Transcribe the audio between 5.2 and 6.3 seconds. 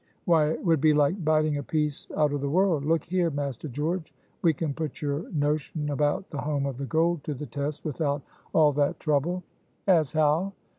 notion about